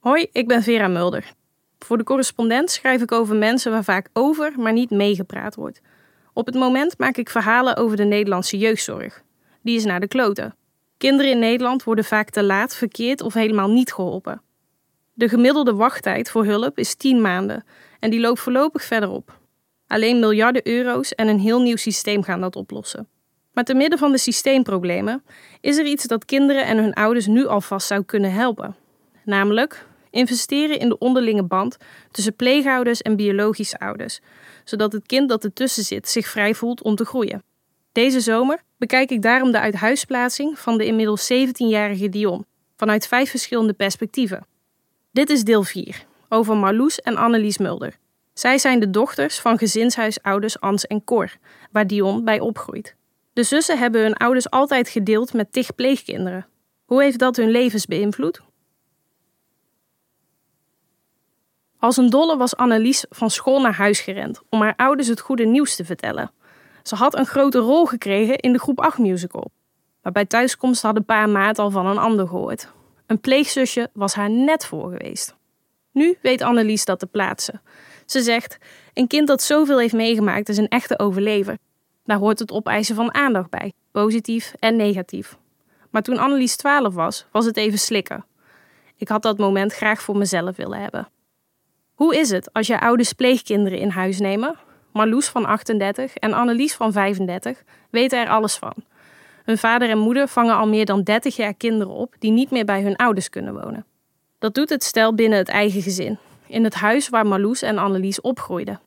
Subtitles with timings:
[0.00, 1.32] Hoi, ik ben Vera Mulder.
[1.78, 5.80] Voor de correspondent schrijf ik over mensen waar vaak over, maar niet meegepraat wordt.
[6.32, 9.22] Op het moment maak ik verhalen over de Nederlandse jeugdzorg.
[9.62, 10.56] Die is naar de kloten.
[10.98, 14.42] Kinderen in Nederland worden vaak te laat, verkeerd of helemaal niet geholpen.
[15.12, 17.64] De gemiddelde wachttijd voor hulp is 10 maanden
[17.98, 19.38] en die loopt voorlopig verder op.
[19.86, 23.08] Alleen miljarden euro's en een heel nieuw systeem gaan dat oplossen.
[23.52, 25.22] Maar te midden van de systeemproblemen
[25.60, 28.76] is er iets dat kinderen en hun ouders nu alvast zou kunnen helpen.
[29.24, 31.76] Namelijk investeren in de onderlinge band
[32.10, 34.20] tussen pleegouders en biologische ouders,
[34.64, 37.42] zodat het kind dat ertussen zit zich vrij voelt om te groeien.
[37.92, 42.44] Deze zomer bekijk ik daarom de uithuisplaatsing van de inmiddels 17-jarige Dion
[42.76, 44.46] vanuit vijf verschillende perspectieven.
[45.12, 47.96] Dit is deel 4 over Marloes en Annelies Mulder.
[48.34, 51.36] Zij zijn de dochters van gezinshuisouders Ans en Cor,
[51.70, 52.94] waar Dion bij opgroeit.
[53.32, 56.46] De zussen hebben hun ouders altijd gedeeld met tig pleegkinderen.
[56.84, 58.40] Hoe heeft dat hun levens beïnvloed?
[61.80, 65.44] Als een dolle was Annelies van school naar huis gerend om haar ouders het goede
[65.44, 66.30] nieuws te vertellen.
[66.82, 69.50] Ze had een grote rol gekregen in de groep 8 musical.
[70.02, 72.68] Maar bij thuiskomst had een paar maat al van een ander gehoord.
[73.06, 75.34] Een pleegzusje was haar net voor geweest.
[75.92, 77.62] Nu weet Annelies dat te plaatsen.
[78.06, 78.58] Ze zegt:
[78.94, 81.58] Een kind dat zoveel heeft meegemaakt is een echte overlever.
[82.04, 85.36] Daar hoort het opeisen van aandacht bij, positief en negatief.
[85.90, 88.24] Maar toen Annelies 12 was, was het even slikken.
[88.96, 91.08] Ik had dat moment graag voor mezelf willen hebben.
[92.00, 94.56] Hoe is het als je ouders pleegkinderen in huis nemen?
[94.92, 98.74] Marloes van 38 en Annelies van 35 weten er alles van.
[99.44, 102.64] Hun vader en moeder vangen al meer dan 30 jaar kinderen op die niet meer
[102.64, 103.86] bij hun ouders kunnen wonen.
[104.38, 108.20] Dat doet het stel binnen het eigen gezin, in het huis waar Marloes en Annelies
[108.20, 108.80] opgroeiden.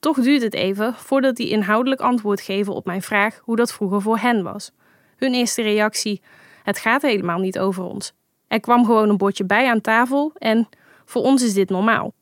[0.00, 4.02] Toch duurt het even voordat die inhoudelijk antwoord geven op mijn vraag hoe dat vroeger
[4.02, 4.70] voor hen was.
[5.16, 6.22] Hun eerste reactie:
[6.62, 8.12] Het gaat helemaal niet over ons.
[8.48, 10.68] Er kwam gewoon een bordje bij aan tafel en
[11.04, 12.14] voor ons is dit normaal.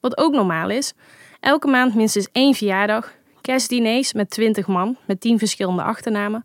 [0.00, 0.92] Wat ook normaal is,
[1.40, 6.44] elke maand minstens één verjaardag, kerstdiners met 20 man met 10 verschillende achternamen.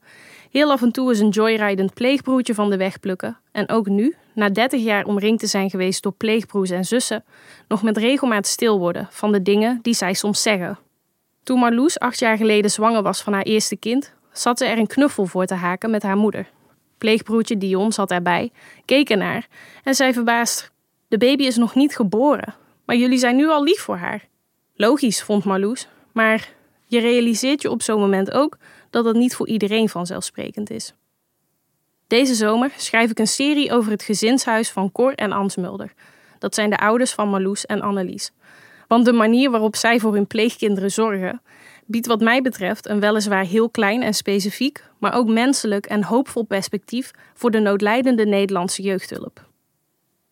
[0.51, 3.37] Heel af en toe is een joyridend pleegbroertje van de weg plukken.
[3.51, 7.23] En ook nu, na 30 jaar omringd te zijn geweest door pleegbroers en zussen,
[7.67, 10.77] nog met regelmaat stil worden van de dingen die zij soms zeggen.
[11.43, 14.87] Toen Marloes acht jaar geleden zwanger was van haar eerste kind, zat ze er een
[14.87, 16.49] knuffel voor te haken met haar moeder.
[16.97, 18.51] Pleegbroertje Dion zat erbij,
[18.85, 19.47] keek ernaar
[19.83, 20.71] en zei verbaasd:
[21.07, 22.55] De baby is nog niet geboren,
[22.85, 24.27] maar jullie zijn nu al lief voor haar.
[24.75, 26.53] Logisch, vond Marloes, maar
[26.87, 28.57] je realiseert je op zo'n moment ook
[28.89, 30.93] dat het niet voor iedereen vanzelfsprekend is.
[32.07, 35.93] Deze zomer schrijf ik een serie over het gezinshuis van Cor en Ans Mulder.
[36.39, 38.31] Dat zijn de ouders van Marloes en Annelies.
[38.87, 41.41] Want de manier waarop zij voor hun pleegkinderen zorgen,
[41.85, 46.43] biedt wat mij betreft een weliswaar heel klein en specifiek, maar ook menselijk en hoopvol
[46.43, 49.47] perspectief voor de noodlijdende Nederlandse jeugdhulp.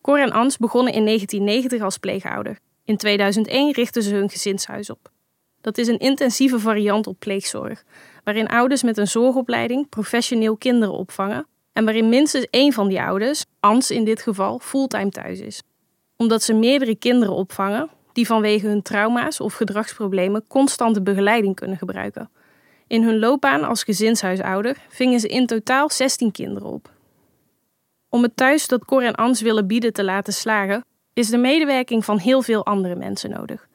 [0.04, 2.58] Cor en Ans begonnen in 1990 als pleegouder.
[2.86, 5.12] In 2001 richtten ze hun gezinshuis op.
[5.62, 7.84] Dat is een intensieve variant op pleegzorg,
[8.24, 13.46] waarin ouders met een zorgopleiding professioneel kinderen opvangen en waarin minstens één van die ouders,
[13.60, 15.62] Ans in dit geval, fulltime thuis is.
[16.18, 22.30] Omdat ze meerdere kinderen opvangen die vanwege hun trauma's of gedragsproblemen constante begeleiding kunnen gebruiken.
[22.88, 26.93] In hun loopbaan als gezinshuisouder vingen ze in totaal 16 kinderen op.
[28.14, 32.06] Om het thuis dat Cor en Ans willen bieden te laten slagen, is de medewerking
[32.06, 33.68] van heel veel andere mensen nodig.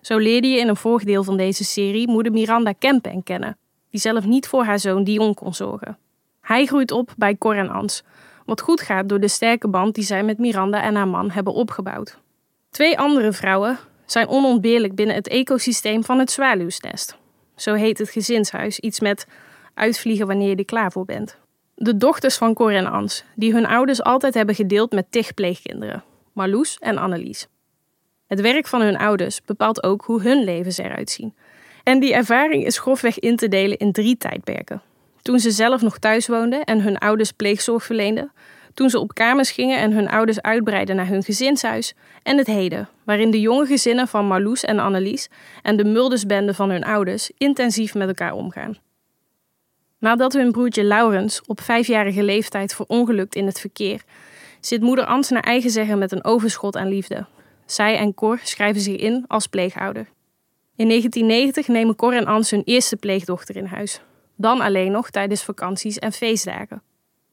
[0.00, 3.56] Zo leerde je in een vorig van deze serie moeder Miranda Kempen kennen,
[3.90, 5.98] die zelf niet voor haar zoon Dion kon zorgen.
[6.40, 8.02] Hij groeit op bij Cor en Ans,
[8.46, 11.52] wat goed gaat door de sterke band die zij met Miranda en haar man hebben
[11.52, 12.18] opgebouwd.
[12.70, 17.16] Twee andere vrouwen zijn onontbeerlijk binnen het ecosysteem van het zwaluwsnest.
[17.56, 19.26] Zo heet het gezinshuis, iets met
[19.74, 21.42] uitvliegen wanneer je er klaar voor bent.
[21.74, 26.04] De dochters van Cor en Ans, die hun ouders altijd hebben gedeeld met tig pleegkinderen,
[26.32, 27.46] Marloes en Annelies.
[28.26, 31.34] Het werk van hun ouders bepaalt ook hoe hun levens eruit zien.
[31.82, 34.82] En die ervaring is grofweg in te delen in drie tijdperken.
[35.22, 38.32] Toen ze zelf nog thuis woonden en hun ouders pleegzorg verleenden,
[38.74, 42.88] toen ze op kamers gingen en hun ouders uitbreidden naar hun gezinshuis, en het heden,
[43.04, 45.28] waarin de jonge gezinnen van Marloes en Annelies
[45.62, 48.76] en de Muldersbende van hun ouders intensief met elkaar omgaan.
[50.04, 54.02] Nadat hun broertje Laurens op vijfjarige leeftijd verongelukt in het verkeer,
[54.60, 57.26] zit moeder Ans naar eigen zeggen met een overschot aan liefde.
[57.66, 60.06] Zij en Cor schrijven zich in als pleegouder.
[60.76, 64.00] In 1990 nemen Cor en Ans hun eerste pleegdochter in huis.
[64.36, 66.82] Dan alleen nog tijdens vakanties en feestdagen.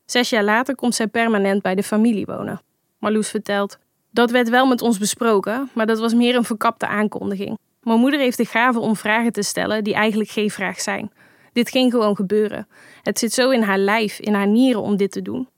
[0.06, 2.62] Zes jaar later komt zij permanent bij de familie wonen.
[3.00, 3.78] Marloes vertelt:
[4.12, 7.58] Dat werd wel met ons besproken, maar dat was meer een verkapte aankondiging.
[7.82, 11.12] Mijn moeder heeft de gave om vragen te stellen die eigenlijk geen vraag zijn.
[11.54, 12.68] Dit ging gewoon gebeuren.
[13.02, 15.50] Het zit zo in haar lijf, in haar nieren om dit te doen.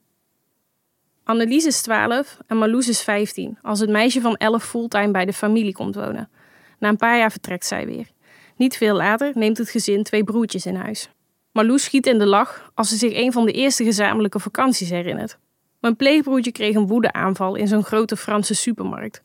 [1.23, 5.33] Annelies is 12 en Marloes is 15 als het meisje van 11 fulltime bij de
[5.33, 6.29] familie komt wonen.
[6.79, 8.07] Na een paar jaar vertrekt zij weer.
[8.55, 11.09] Niet veel later neemt het gezin twee broertjes in huis.
[11.51, 15.37] Marloes schiet in de lach als ze zich een van de eerste gezamenlijke vakanties herinnert.
[15.79, 19.23] Mijn pleegbroertje kreeg een woedeaanval in zo'n grote Franse supermarkt.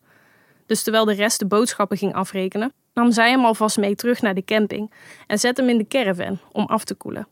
[0.67, 4.35] Dus terwijl de rest de boodschappen ging afrekenen, nam zij hem alvast mee terug naar
[4.35, 4.91] de camping
[5.27, 7.29] en zette hem in de caravan om af te koelen.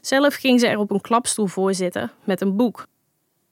[0.00, 2.86] Zelf ging ze er op een klapstoel voor zitten met een boek.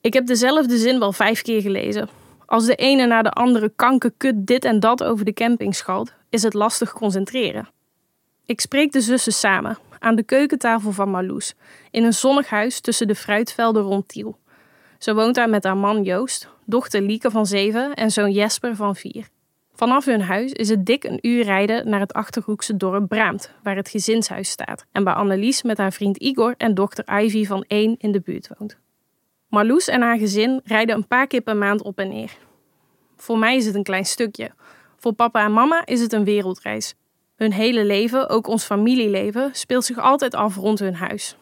[0.01, 2.09] Ik heb dezelfde zin wel vijf keer gelezen.
[2.45, 6.43] Als de ene na de andere kankerkut dit en dat over de camping schalt, is
[6.43, 7.69] het lastig concentreren.
[8.45, 11.53] Ik spreek de zussen samen aan de keukentafel van Marloes
[11.91, 14.37] in een zonnig huis tussen de fruitvelden rond Tiel.
[14.97, 18.95] Ze woont daar met haar man Joost, dochter Lieke van zeven en zoon Jesper van
[18.95, 19.33] vier.
[19.75, 23.75] Vanaf hun huis is het dik een uur rijden naar het Achterhoekse dorp Braamt, waar
[23.75, 27.95] het gezinshuis staat, en waar Annelies met haar vriend Igor en dochter Ivy van één
[27.97, 28.77] in de buurt woont.
[29.49, 32.37] Marloes en haar gezin rijden een paar keer per maand op en neer.
[33.15, 34.51] Voor mij is het een klein stukje.
[34.97, 36.93] Voor papa en mama is het een wereldreis.
[37.35, 41.37] Hun hele leven, ook ons familieleven, speelt zich altijd af rond hun huis.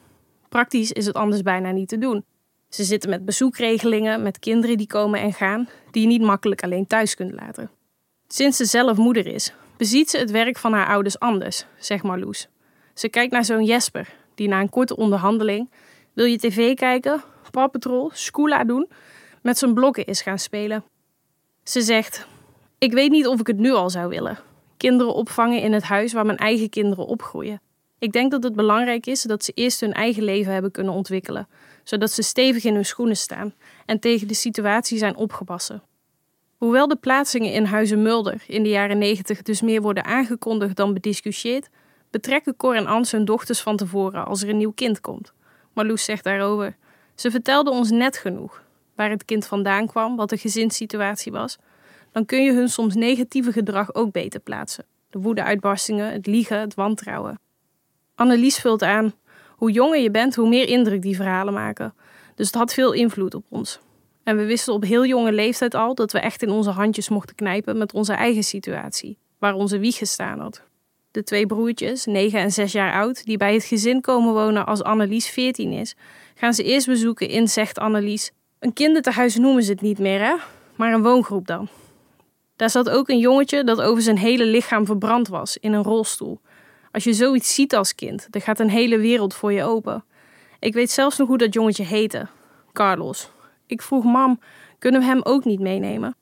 [0.49, 2.25] Praktisch is het anders bijna niet te doen.
[2.69, 6.87] Ze zitten met bezoekregelingen, met kinderen die komen en gaan, die je niet makkelijk alleen
[6.87, 7.69] thuis kunt laten.
[8.35, 12.47] Sinds ze zelf moeder is, beziet ze het werk van haar ouders anders, zegt Marloes.
[12.93, 15.71] Ze kijkt naar zo'n Jesper, die na een korte onderhandeling:
[16.13, 17.23] Wil je tv kijken?
[17.51, 18.89] Paw Patrol, Scoola doen?
[19.41, 20.83] met zijn blokken is gaan spelen.
[21.63, 22.27] Ze zegt:
[22.77, 24.39] Ik weet niet of ik het nu al zou willen.
[24.77, 27.61] Kinderen opvangen in het huis waar mijn eigen kinderen opgroeien.
[27.99, 31.47] Ik denk dat het belangrijk is dat ze eerst hun eigen leven hebben kunnen ontwikkelen,
[31.83, 33.53] zodat ze stevig in hun schoenen staan
[33.85, 35.83] en tegen de situatie zijn opgepassen.
[36.63, 40.93] Hoewel de plaatsingen in Huizen Mulder in de jaren 90 dus meer worden aangekondigd dan
[40.93, 41.69] bediscussieerd,
[42.11, 45.33] betrekken Cor en Ans hun dochters van tevoren als er een nieuw kind komt.
[45.73, 46.75] Marloes zegt daarover:
[47.15, 48.63] Ze vertelden ons net genoeg
[48.95, 51.57] waar het kind vandaan kwam, wat de gezinssituatie was.
[52.11, 54.85] Dan kun je hun soms negatieve gedrag ook beter plaatsen.
[55.09, 57.39] De woedeuitbarstingen, het liegen, het wantrouwen.
[58.15, 59.13] Annelies vult aan:
[59.49, 61.93] hoe jonger je bent, hoe meer indruk die verhalen maken.
[62.35, 63.79] Dus het had veel invloed op ons.
[64.23, 67.35] En we wisten op heel jonge leeftijd al dat we echt in onze handjes mochten
[67.35, 70.61] knijpen met onze eigen situatie, waar onze wieg gestaan had.
[71.11, 74.83] De twee broertjes, 9 en 6 jaar oud, die bij het gezin komen wonen als
[74.83, 75.95] Annelies 14 is,
[76.35, 78.31] gaan ze eerst bezoeken in, zegt Annelies.
[78.59, 80.35] Een kinderthuis noemen ze het niet meer, hè?
[80.75, 81.67] Maar een woongroep dan.
[82.55, 86.39] Daar zat ook een jongetje dat over zijn hele lichaam verbrand was, in een rolstoel.
[86.91, 90.05] Als je zoiets ziet als kind, dan gaat een hele wereld voor je open.
[90.59, 92.27] Ik weet zelfs nog hoe dat jongetje heette:
[92.71, 93.29] Carlos.
[93.73, 94.39] Ik vroeg mam,
[94.79, 96.15] kunnen we hem ook niet meenemen?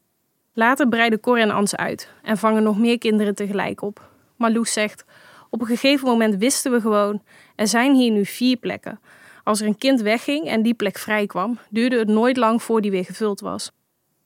[0.54, 4.10] Later breiden Cor en Ans uit en vangen nog meer kinderen tegelijk op.
[4.36, 5.06] Maar Loes zegt,
[5.50, 7.22] op een gegeven moment wisten we gewoon,
[7.56, 9.00] er zijn hier nu vier plekken.
[9.44, 12.82] Als er een kind wegging en die plek vrij kwam, duurde het nooit lang voor
[12.82, 13.72] die weer gevuld was.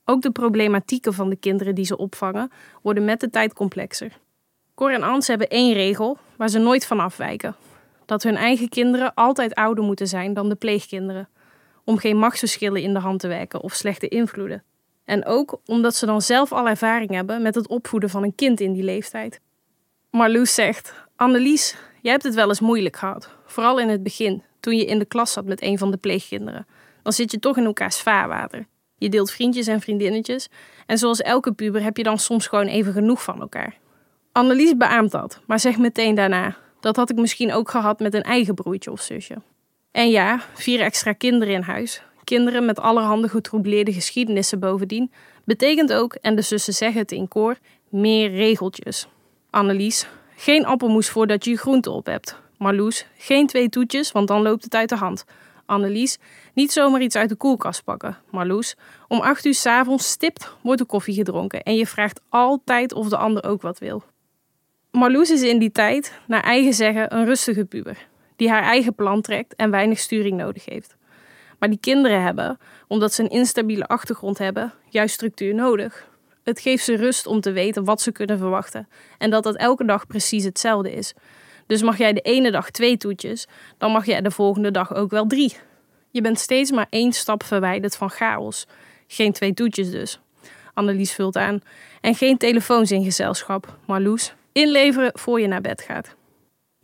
[0.06, 2.51] Ook de problematieken van de kinderen die ze opvangen
[2.81, 4.18] worden met de tijd complexer.
[4.75, 7.56] Cor en Ans hebben één regel waar ze nooit van afwijken:
[8.06, 11.30] dat hun eigen kinderen altijd ouder moeten zijn dan de pleegkinderen
[11.85, 14.63] om geen machtsverschillen in de hand te werken of slechte invloeden.
[15.05, 18.59] En ook omdat ze dan zelf al ervaring hebben met het opvoeden van een kind
[18.59, 19.39] in die leeftijd.
[20.09, 23.29] Marloes zegt: Annelies, jij hebt het wel eens moeilijk gehad.
[23.45, 26.67] Vooral in het begin, toen je in de klas zat met een van de pleegkinderen.
[27.03, 28.67] Dan zit je toch in elkaars vaarwater.
[28.97, 30.49] Je deelt vriendjes en vriendinnetjes.
[30.85, 33.77] En zoals elke puber heb je dan soms gewoon even genoeg van elkaar.
[34.31, 38.24] Annelies beaamt dat, maar zegt meteen daarna: Dat had ik misschien ook gehad met een
[38.24, 39.36] eigen broertje of zusje.
[39.95, 42.01] En ja, vier extra kinderen in huis.
[42.23, 45.11] Kinderen met allerhande getroubleerde geschiedenissen bovendien.
[45.45, 47.57] Betekent ook, en de zussen zeggen het in koor,
[47.89, 49.07] meer regeltjes.
[49.49, 52.39] Annelies, geen appelmoes voordat je je groente op hebt.
[52.57, 55.25] Marloes, geen twee toetjes, want dan loopt het uit de hand.
[55.65, 56.17] Annelies,
[56.53, 58.17] niet zomaar iets uit de koelkast pakken.
[58.31, 58.75] Marloes,
[59.07, 63.17] om acht uur s'avonds stipt wordt de koffie gedronken en je vraagt altijd of de
[63.17, 64.03] ander ook wat wil.
[64.91, 69.22] Marloes is in die tijd, naar eigen zeggen, een rustige puber die haar eigen plan
[69.22, 70.96] trekt en weinig sturing nodig heeft.
[71.60, 76.08] Maar die kinderen hebben, omdat ze een instabiele achtergrond hebben, juist structuur nodig.
[76.44, 78.88] Het geeft ze rust om te weten wat ze kunnen verwachten
[79.18, 81.13] en dat dat elke dag precies hetzelfde is.
[81.68, 85.12] Dus mag jij de ene dag twee toetjes, dan mag jij de volgende dag ook
[85.12, 85.58] wel drie.
[86.12, 88.68] Je bent steeds maar één stap verwijderd van chaos.
[89.08, 90.20] Geen twee toetjes dus.
[90.74, 91.62] Annelies vult aan.
[92.01, 94.34] En geen telefoons in gezelschap, Marloes.
[94.51, 96.15] Inleveren voor je naar bed gaat.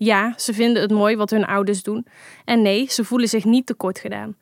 [0.04, 2.06] Ja, ze vinden het mooi wat hun ouders doen.
[2.46, 4.36] En nee, ze voelen zich niet tekort gedaan.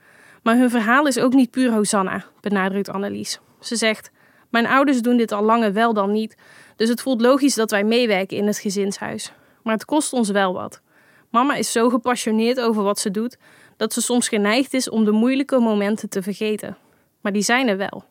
[0.44, 3.40] Maar hun verhaal is ook niet puur Hosanna, benadrukt Annelies.
[3.60, 4.12] Ze zegt:
[4.50, 6.38] Mijn ouders doen dit al langer wel dan niet,
[6.76, 9.32] dus het voelt logisch dat wij meewerken in het gezinshuis.
[9.64, 10.82] Maar het kost ons wel wat.
[11.30, 13.38] Mama is zo gepassioneerd over wat ze doet
[13.78, 16.78] dat ze soms geneigd is om de moeilijke momenten te vergeten.
[17.22, 18.04] Maar die zijn er wel.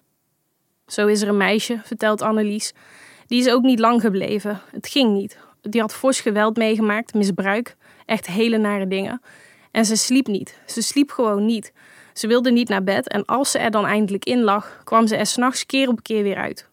[0.86, 2.72] Zo is er een meisje, vertelt Annelies.
[3.26, 4.60] Die is ook niet lang gebleven.
[4.70, 5.38] Het ging niet.
[5.62, 9.20] Die had fors geweld meegemaakt, misbruik, echt hele nare dingen.
[9.70, 10.60] En ze sliep niet.
[10.66, 11.72] Ze sliep gewoon niet.
[12.12, 15.16] Ze wilde niet naar bed en als ze er dan eindelijk in lag, kwam ze
[15.16, 16.68] er s'nachts keer op keer weer uit.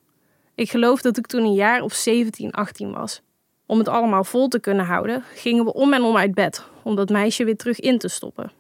[0.56, 3.22] Ik geloof dat ik toen een jaar of 17, 18 was.
[3.66, 6.96] Om het allemaal vol te kunnen houden, gingen we om en om uit bed, om
[6.96, 8.52] dat meisje weer terug in te stoppen.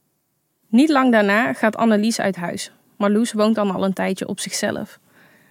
[0.70, 2.72] Niet lang daarna gaat Annelies uit huis.
[2.98, 5.00] Marloes woont dan al een tijdje op zichzelf.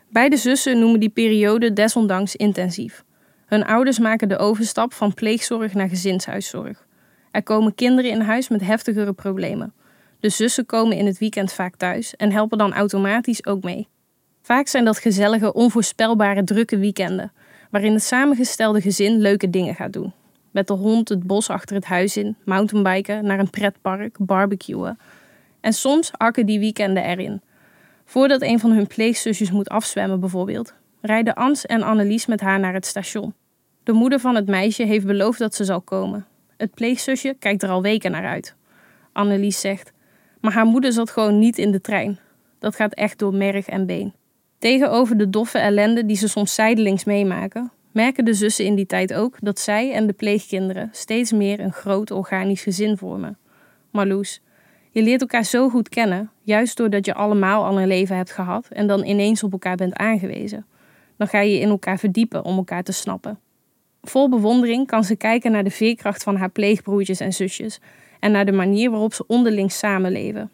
[0.09, 3.05] Beide zussen noemen die periode desondanks intensief.
[3.47, 6.87] Hun ouders maken de overstap van pleegzorg naar gezinshuiszorg.
[7.31, 9.73] Er komen kinderen in huis met heftigere problemen.
[10.21, 13.89] De zussen komen in het weekend vaak thuis en helpen dan automatisch ook mee.
[14.43, 17.33] Vaak zijn dat gezellige, onvoorspelbare, drukke weekenden,
[17.71, 20.13] waarin het samengestelde gezin leuke dingen gaat doen.
[20.51, 24.99] Met de hond het bos achter het huis in, mountainbiken, naar een pretpark, barbecuen.
[25.61, 27.41] En soms hakken die weekenden erin.
[28.05, 30.75] Voordat een van hun pleegzusjes moet afzwemmen bijvoorbeeld,
[31.07, 33.35] rijden Ans en Annelies met haar naar het station.
[33.83, 36.27] De moeder van het meisje heeft beloofd dat ze zal komen.
[36.57, 38.55] Het pleegzusje kijkt er al weken naar uit.
[39.13, 39.93] Annelies zegt:
[40.41, 42.19] Maar haar moeder zat gewoon niet in de trein.
[42.59, 44.13] Dat gaat echt door merg en been.
[44.59, 49.15] Tegenover de doffe ellende die ze soms zijdelings meemaken, merken de zussen in die tijd
[49.15, 53.39] ook dat zij en de pleegkinderen steeds meer een groot organisch gezin vormen.
[53.91, 54.41] Marloes,
[54.91, 58.69] je leert elkaar zo goed kennen, juist doordat je allemaal al een leven hebt gehad
[58.69, 60.67] en dan ineens op elkaar bent aangewezen.
[61.17, 63.39] Dan ga je in elkaar verdiepen om elkaar te snappen.
[64.03, 67.81] Vol bewondering kan ze kijken naar de veerkracht van haar pleegbroertjes en zusjes
[68.21, 70.51] en naar de manier waarop ze onderling samenleven.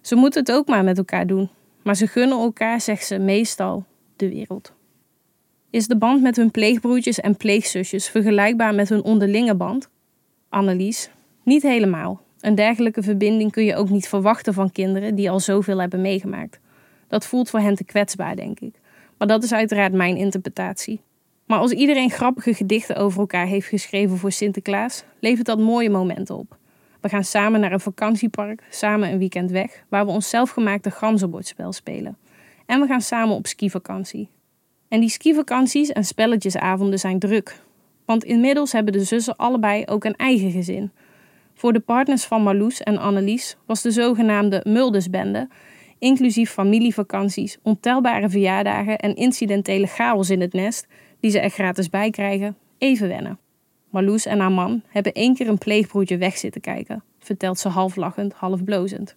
[0.00, 1.50] Ze moeten het ook maar met elkaar doen,
[1.82, 3.84] maar ze gunnen elkaar, zegt ze meestal,
[4.16, 4.72] de wereld.
[5.70, 9.88] Is de band met hun pleegbroertjes en pleegzusjes vergelijkbaar met hun onderlinge band?
[10.48, 11.10] Annelies,
[11.42, 12.22] niet helemaal.
[12.40, 16.58] Een dergelijke verbinding kun je ook niet verwachten van kinderen die al zoveel hebben meegemaakt.
[17.08, 18.79] Dat voelt voor hen te kwetsbaar, denk ik.
[19.20, 21.00] Maar dat is uiteraard mijn interpretatie.
[21.46, 26.36] Maar als iedereen grappige gedichten over elkaar heeft geschreven voor Sinterklaas, levert dat mooie momenten
[26.36, 26.56] op.
[27.00, 31.72] We gaan samen naar een vakantiepark, samen een weekend weg, waar we ons zelfgemaakte ganzenbordspel
[31.72, 32.16] spelen.
[32.66, 34.28] En we gaan samen op skivakantie.
[34.88, 37.60] En die skivakanties en spelletjesavonden zijn druk.
[38.04, 40.90] Want inmiddels hebben de zussen allebei ook een eigen gezin.
[41.54, 45.48] Voor de partners van Marloes en Annelies was de zogenaamde Muldesbende,
[46.00, 50.86] inclusief familievakanties, ontelbare verjaardagen en incidentele chaos in het nest,
[51.20, 53.38] die ze er gratis bij krijgen, even wennen.
[53.90, 57.96] Marloes en haar man hebben één keer een pleegbroertje weg zitten kijken, vertelt ze half
[57.96, 59.14] lachend, half blozend.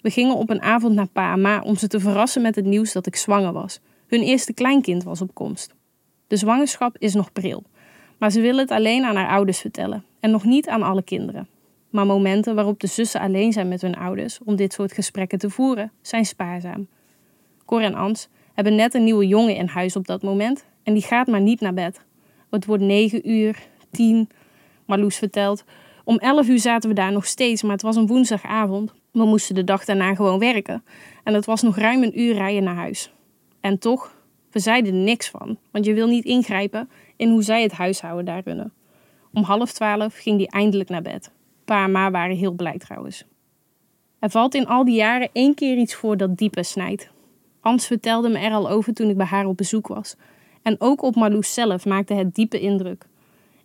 [0.00, 2.64] We gingen op een avond naar pa en ma om ze te verrassen met het
[2.64, 3.80] nieuws dat ik zwanger was.
[4.06, 5.74] Hun eerste kleinkind was op komst.
[6.26, 7.62] De zwangerschap is nog pril,
[8.18, 11.48] maar ze willen het alleen aan haar ouders vertellen en nog niet aan alle kinderen.
[11.96, 15.50] Maar momenten waarop de zussen alleen zijn met hun ouders om dit soort gesprekken te
[15.50, 16.86] voeren, zijn spaarzaam.
[17.64, 21.02] Cor en Ans hebben net een nieuwe jongen in huis op dat moment en die
[21.02, 22.00] gaat maar niet naar bed.
[22.50, 24.28] Het wordt negen uur, tien.
[24.86, 25.64] Marloes vertelt.
[26.04, 28.92] Om elf uur zaten we daar nog steeds, maar het was een woensdagavond.
[29.10, 30.84] We moesten de dag daarna gewoon werken.
[31.24, 33.12] En het was nog ruim een uur rijden naar huis.
[33.60, 34.16] En toch,
[34.50, 38.42] we zeiden niks van, want je wil niet ingrijpen in hoe zij het huishouden daar
[38.44, 38.72] runnen.
[39.32, 41.34] Om half twaalf ging die eindelijk naar bed.
[41.66, 43.24] Pa en ma waren heel blij trouwens.
[44.18, 47.10] Er valt in al die jaren één keer iets voor dat diepe snijdt.
[47.60, 50.16] Ans vertelde me er al over toen ik bij haar op bezoek was.
[50.62, 53.06] En ook op Marloes zelf maakte het diepe indruk.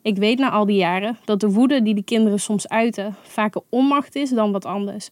[0.01, 3.61] Ik weet na al die jaren dat de woede die de kinderen soms uiten vaker
[3.69, 5.09] onmacht is dan wat anders.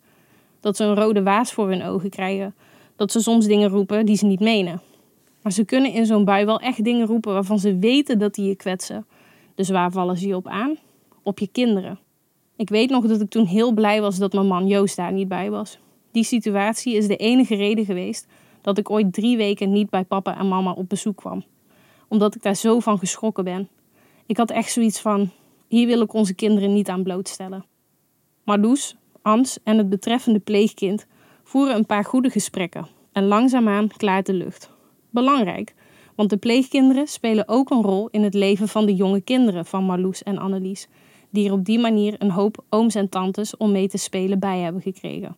[0.59, 2.55] Dat ze een rode waas voor hun ogen krijgen.
[2.95, 4.81] Dat ze soms dingen roepen die ze niet menen.
[5.41, 8.47] Maar ze kunnen in zo'n bui wel echt dingen roepen waarvan ze weten dat die
[8.47, 9.05] je kwetsen.
[9.55, 10.77] Dus waar vallen ze je op aan?
[11.23, 11.99] Op je kinderen.
[12.59, 15.27] Ik weet nog dat ik toen heel blij was dat mijn man Joost daar niet
[15.27, 15.79] bij was.
[16.11, 18.27] Die situatie is de enige reden geweest
[18.61, 21.43] dat ik ooit drie weken niet bij papa en mama op bezoek kwam.
[22.07, 23.69] Omdat ik daar zo van geschrokken ben.
[24.25, 25.29] Ik had echt zoiets van:
[25.67, 27.65] hier wil ik onze kinderen niet aan blootstellen.
[28.43, 31.07] Marloes, Ans en het betreffende pleegkind
[31.43, 34.69] voeren een paar goede gesprekken en langzaamaan klaart de lucht.
[35.09, 35.73] Belangrijk,
[36.15, 39.83] want de pleegkinderen spelen ook een rol in het leven van de jonge kinderen van
[39.83, 40.87] Marloes en Annelies,
[41.29, 44.59] die er op die manier een hoop ooms en tantes om mee te spelen bij
[44.59, 45.37] hebben gekregen.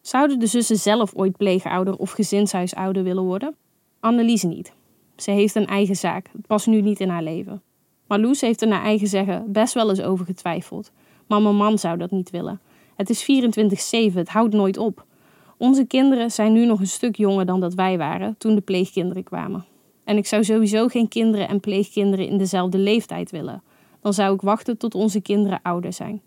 [0.00, 3.54] Zouden de zussen zelf ooit pleegouder of gezinshuisouder willen worden?
[4.00, 4.72] Annelies niet.
[5.16, 7.62] Ze heeft een eigen zaak, het past nu niet in haar leven.
[8.06, 10.90] Marloes heeft er naar eigen zeggen best wel eens over getwijfeld.
[11.26, 12.60] Maar mijn man zou dat niet willen.
[12.96, 13.22] Het is
[14.12, 15.04] 24-7, het houdt nooit op.
[15.56, 19.22] Onze kinderen zijn nu nog een stuk jonger dan dat wij waren toen de pleegkinderen
[19.22, 19.64] kwamen.
[20.04, 23.62] En ik zou sowieso geen kinderen en pleegkinderen in dezelfde leeftijd willen.
[24.00, 26.20] Dan zou ik wachten tot onze kinderen ouder zijn.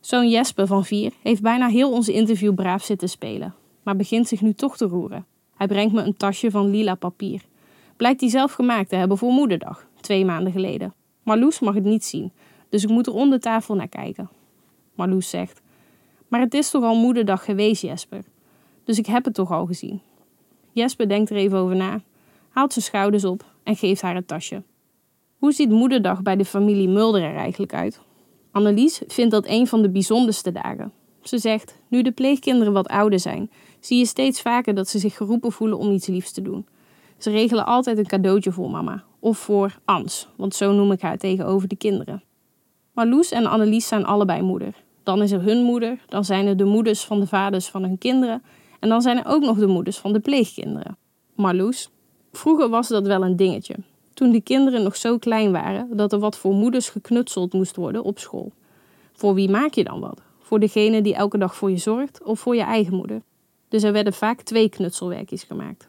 [0.00, 3.54] Zoon Jesper van vier heeft bijna heel onze interview braaf zitten spelen.
[3.82, 5.26] maar begint zich nu toch te roeren.
[5.56, 7.42] Hij brengt me een tasje van lila papier.
[7.96, 10.94] Blijkt hij zelf gemaakt te hebben voor moederdag, twee maanden geleden.
[11.22, 12.32] Marloes mag het niet zien,
[12.68, 14.28] dus ik moet er onder tafel naar kijken.
[14.94, 15.60] Marloes zegt:
[16.28, 18.24] Maar het is toch al moederdag geweest, Jesper?
[18.84, 20.00] Dus ik heb het toch al gezien.
[20.72, 22.00] Jesper denkt er even over na,
[22.48, 24.62] haalt zijn schouders op en geeft haar het tasje.
[25.38, 28.00] Hoe ziet moederdag bij de familie Mulder er eigenlijk uit?
[28.50, 30.92] Annelies vindt dat een van de bijzonderste dagen.
[31.22, 35.16] Ze zegt: Nu de pleegkinderen wat ouder zijn, zie je steeds vaker dat ze zich
[35.16, 36.66] geroepen voelen om iets liefs te doen.
[37.18, 41.18] Ze regelen altijd een cadeautje voor mama, of voor Ans, want zo noem ik haar
[41.18, 42.22] tegenover de kinderen.
[42.92, 44.74] Marloes en Annelies zijn allebei moeder.
[45.02, 47.98] Dan is er hun moeder, dan zijn er de moeders van de vaders van hun
[47.98, 48.42] kinderen
[48.80, 50.96] en dan zijn er ook nog de moeders van de pleegkinderen.
[51.34, 51.90] Marloes,
[52.32, 53.74] vroeger was dat wel een dingetje.
[54.18, 58.02] Toen de kinderen nog zo klein waren dat er wat voor moeders geknutseld moest worden
[58.02, 58.52] op school.
[59.12, 60.20] Voor wie maak je dan wat?
[60.38, 63.22] Voor degene die elke dag voor je zorgt of voor je eigen moeder?
[63.68, 65.88] Dus er werden vaak twee knutselwerkjes gemaakt.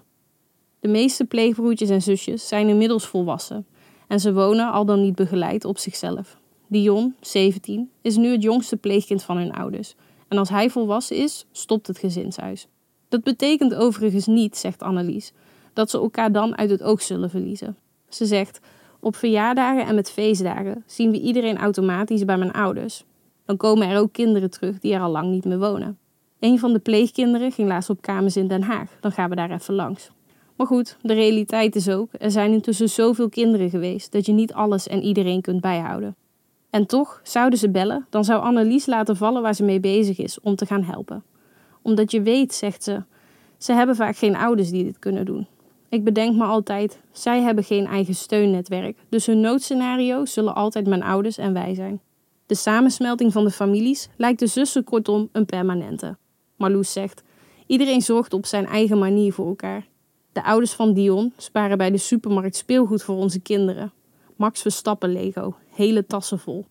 [0.80, 3.66] De meeste pleegbroertjes en zusjes zijn inmiddels volwassen
[4.08, 6.38] en ze wonen al dan niet begeleid op zichzelf.
[6.68, 9.96] Dion, 17, is nu het jongste pleegkind van hun ouders.
[10.28, 12.68] En als hij volwassen is, stopt het gezinshuis.
[13.08, 15.34] Dat betekent overigens niet, zegt Annelies,
[15.74, 17.78] dat ze elkaar dan uit het oog zullen verliezen.
[18.10, 18.60] Ze zegt:
[19.00, 23.04] Op verjaardagen en met feestdagen zien we iedereen automatisch bij mijn ouders.
[23.46, 25.98] Dan komen er ook kinderen terug die er al lang niet meer wonen.
[26.40, 28.92] Een van de pleegkinderen ging laatst op kamers in Den Haag.
[29.00, 30.12] Dan gaan we daar even langs.
[30.56, 34.54] Maar goed, de realiteit is ook: er zijn intussen zoveel kinderen geweest dat je niet
[34.54, 36.16] alles en iedereen kunt bijhouden.
[36.70, 40.40] En toch, zouden ze bellen, dan zou Annelies laten vallen waar ze mee bezig is
[40.40, 41.24] om te gaan helpen.
[41.82, 43.04] Omdat je weet, zegt ze,
[43.58, 45.48] ze hebben vaak geen ouders die dit kunnen doen.
[45.90, 51.04] Ik bedenk me altijd, zij hebben geen eigen steunnetwerk, dus hun noodscenario's zullen altijd mijn
[51.04, 52.02] ouders en wij zijn.
[52.46, 56.18] De samensmelting van de families lijkt de zussen kortom een permanente.
[56.56, 57.24] Marloes zegt,
[57.66, 59.88] iedereen zorgt op zijn eigen manier voor elkaar.
[60.32, 63.92] De ouders van Dion sparen bij de supermarkt speelgoed voor onze kinderen.
[64.36, 66.66] Max Verstappen Lego, hele tassen vol.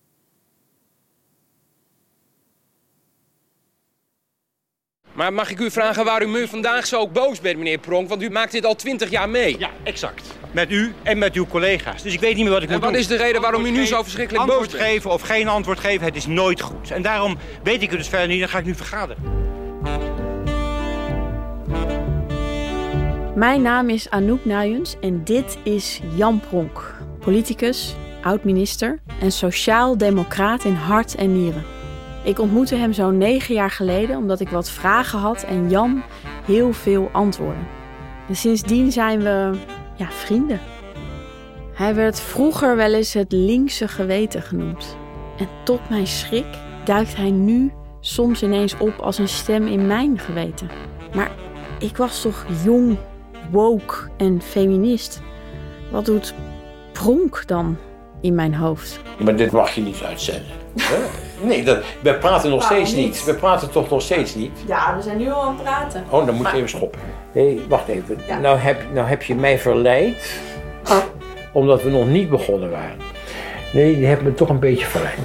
[5.19, 8.09] Maar mag ik u vragen waarom u vandaag zo boos bent, meneer Pronk?
[8.09, 9.55] Want u maakt dit al twintig jaar mee.
[9.59, 10.23] Ja, exact.
[10.51, 12.03] Met u en met uw collega's.
[12.03, 13.01] Dus ik weet niet meer wat ik en moet wat doen.
[13.01, 14.91] is de reden waarom u nu zo verschrikkelijk boos Antwoord bent?
[14.91, 16.91] geven of geen antwoord geven, het is nooit goed.
[16.91, 19.23] En daarom weet ik het dus verder niet, dan ga ik nu vergaderen.
[23.35, 30.73] Mijn naam is Anouk Nuyens en dit is Jan Pronk, politicus, oud-minister en sociaal-democraat in
[30.73, 31.78] hart en nieren.
[32.29, 36.03] Ik ontmoette hem zo'n negen jaar geleden omdat ik wat vragen had en Jan
[36.45, 37.67] heel veel antwoorden.
[38.27, 39.51] En sindsdien zijn we
[39.95, 40.59] ja, vrienden.
[41.73, 44.97] Hij werd vroeger wel eens het linkse geweten genoemd.
[45.37, 46.45] En tot mijn schrik
[46.85, 50.69] duikt hij nu soms ineens op als een stem in mijn geweten.
[51.13, 51.31] Maar
[51.79, 52.97] ik was toch jong,
[53.51, 55.21] woke en feminist.
[55.91, 56.33] Wat doet
[56.93, 57.77] Pronk dan
[58.21, 58.99] in mijn hoofd?
[59.23, 60.51] Maar dit mag je niet uitzenden.
[61.41, 63.05] Nee, dat, we praten nog Waarom steeds niet.
[63.05, 63.23] niet?
[63.23, 64.51] We praten toch nog steeds niet?
[64.67, 66.03] Ja, we zijn nu al aan het praten.
[66.09, 66.99] Oh, dan moet je even stoppen.
[67.33, 68.17] Nee, wacht even.
[68.27, 68.39] Ja.
[68.39, 70.39] Nou, heb, nou heb je mij verleid,
[71.53, 72.97] omdat we nog niet begonnen waren.
[73.73, 75.17] Nee, je hebt me toch een beetje verleid.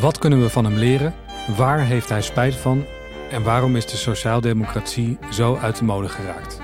[0.00, 1.14] Wat kunnen we van hem leren?
[1.56, 2.84] Waar heeft hij spijt van?
[3.30, 6.60] En waarom is de sociaaldemocratie zo uit de mode geraakt?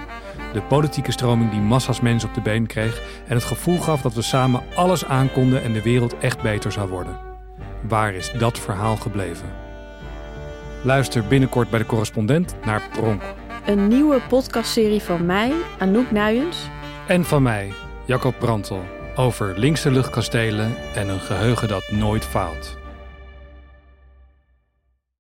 [0.53, 4.15] De politieke stroming die massa's mensen op de been kreeg en het gevoel gaf dat
[4.15, 7.26] we samen alles aankonden en de wereld echt beter zou worden.
[7.89, 9.49] Waar is dat verhaal gebleven?
[10.83, 13.23] Luister binnenkort bij de correspondent naar Pronk.
[13.67, 16.69] Een nieuwe podcastserie van mij, Anouk Nuyens.
[17.07, 17.73] En van mij,
[18.05, 18.85] Jacob Brantel,
[19.17, 22.77] over linkse luchtkastelen en een geheugen dat nooit faalt.